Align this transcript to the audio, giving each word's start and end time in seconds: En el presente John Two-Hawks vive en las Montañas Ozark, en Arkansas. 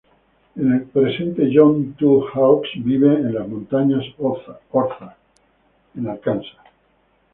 En 0.55 0.71
el 0.73 0.81
presente 0.85 1.51
John 1.53 1.93
Two-Hawks 1.93 2.71
vive 2.83 3.13
en 3.17 3.35
las 3.35 3.47
Montañas 3.47 4.03
Ozark, 4.17 5.15
en 5.95 6.07
Arkansas. 6.07 6.57